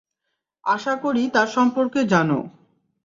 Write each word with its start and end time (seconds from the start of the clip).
আশা 0.65 0.93
করি 1.03 1.23
তার 1.35 1.47
সম্পর্কে 1.47 1.99
জানো। 2.05 2.39